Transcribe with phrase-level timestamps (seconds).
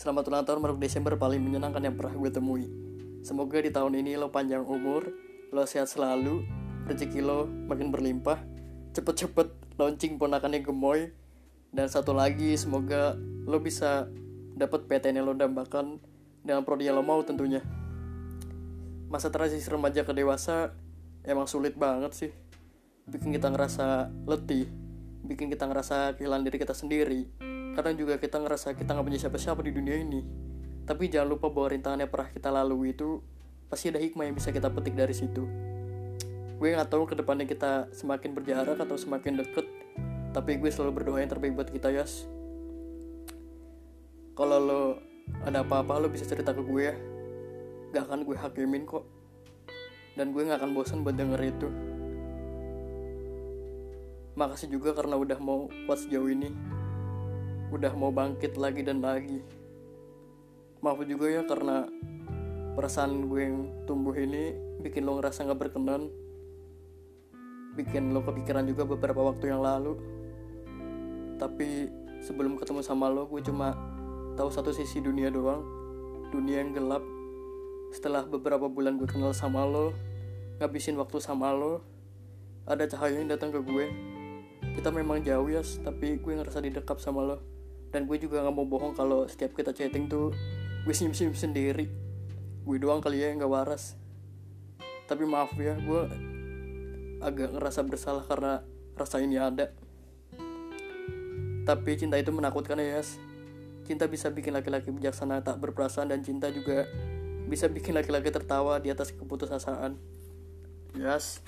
[0.00, 2.64] Selamat ulang tahun Maruk Desember paling menyenangkan yang pernah gue temui.
[3.20, 5.12] Semoga di tahun ini lo panjang umur,
[5.52, 6.40] lo sehat selalu,
[6.88, 8.40] rezeki lo makin berlimpah,
[8.96, 11.12] cepet-cepet launching ponakannya gemoy,
[11.68, 13.12] dan satu lagi semoga
[13.44, 14.08] lo bisa
[14.56, 16.00] dapat PTN yang lo dambakan
[16.40, 17.60] dengan prodi yang lo mau tentunya.
[19.12, 20.72] Masa transisi remaja ke dewasa
[21.28, 22.32] emang sulit banget sih.
[23.04, 24.64] Bikin kita ngerasa letih,
[25.28, 27.28] bikin kita ngerasa kehilangan diri kita sendiri,
[27.74, 30.22] kadang juga kita ngerasa kita nggak punya siapa-siapa di dunia ini.
[30.86, 33.18] Tapi jangan lupa bahwa rintangan yang pernah kita lalui itu
[33.66, 35.42] pasti ada hikmah yang bisa kita petik dari situ.
[36.56, 39.66] Gue nggak tahu ke depannya kita semakin berjarak atau semakin deket
[40.34, 42.26] tapi gue selalu berdoa yang terbaik buat kita Yas.
[44.34, 44.82] Kalau lo
[45.46, 46.94] ada apa-apa lo bisa cerita ke gue ya.
[47.94, 49.06] Gak akan gue hakimin kok.
[50.18, 51.70] Dan gue gak akan bosan buat denger itu.
[54.34, 56.50] Makasih juga karena udah mau kuat sejauh ini
[57.74, 59.42] udah mau bangkit lagi dan lagi.
[60.78, 61.90] Maaf juga ya karena
[62.78, 66.06] perasaan gue yang tumbuh ini bikin lo ngerasa gak berkenan.
[67.74, 69.98] Bikin lo kepikiran juga beberapa waktu yang lalu.
[71.34, 71.90] Tapi
[72.22, 73.74] sebelum ketemu sama lo gue cuma
[74.38, 75.66] tahu satu sisi dunia doang.
[76.30, 77.02] Dunia yang gelap.
[77.90, 79.90] Setelah beberapa bulan gue kenal sama lo
[80.62, 81.82] ngabisin waktu sama lo
[82.70, 83.90] ada cahaya yang datang ke gue.
[84.78, 87.53] Kita memang jauh ya tapi gue ngerasa didekap sama lo
[87.94, 90.34] dan gue juga nggak mau bohong kalau setiap kita chatting tuh
[90.82, 91.86] gue senyum senyum sendiri.
[92.66, 93.94] Gue doang kali ya yang gak waras.
[95.06, 96.02] Tapi maaf ya gue
[97.22, 98.66] agak ngerasa bersalah karena
[98.98, 99.70] rasa ini ada.
[101.62, 103.16] Tapi cinta itu menakutkan ya yes.
[103.84, 106.88] cinta bisa bikin laki-laki bijaksana tak berperasaan dan cinta juga
[107.46, 109.94] bisa bikin laki-laki tertawa di atas keputusasaan.
[110.98, 111.44] Yes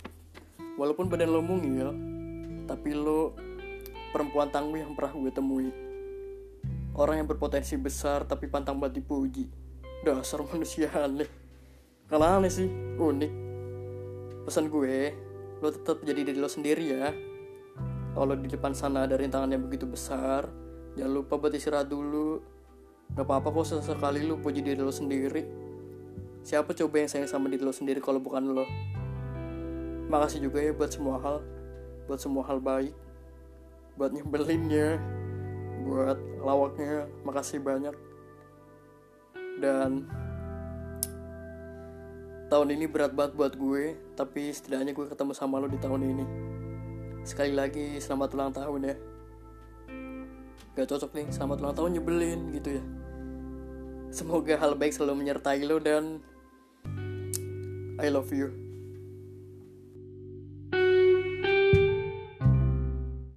[0.77, 1.89] walaupun badan lo mungil
[2.69, 3.33] tapi lo
[4.13, 5.69] perempuan tangguh yang pernah gue temui
[6.97, 9.47] orang yang berpotensi besar tapi pantang buat dipuji.
[10.05, 11.29] Dasar manusia aneh.
[12.09, 13.33] Kalau aneh sih unik.
[14.49, 15.13] Pesan gue
[15.61, 17.13] lo tetap jadi diri lo sendiri ya.
[18.17, 20.49] Kalau di depan sana ada rintangan yang begitu besar
[20.97, 22.41] jangan lupa buat istirahat dulu.
[23.13, 25.45] Gak apa-apa kok sesekali lo puji diri lo sendiri.
[26.47, 28.65] Siapa coba yang sayang sama diri lo sendiri kalau bukan lo?
[30.09, 31.45] Makasih juga ya buat semua hal.
[32.09, 32.95] Buat semua hal baik.
[33.99, 35.03] Buat nyebelinnya
[35.87, 37.07] buat lawaknya.
[37.23, 37.95] Makasih banyak.
[39.63, 40.11] Dan
[42.51, 46.27] tahun ini berat banget buat gue tapi setidaknya gue ketemu sama lo di tahun ini.
[47.23, 48.97] Sekali lagi selamat ulang tahun ya.
[50.77, 52.85] Gak cocok nih selamat ulang tahun nyebelin gitu ya.
[54.11, 56.21] Semoga hal baik selalu menyertai lo dan
[57.97, 58.66] I love you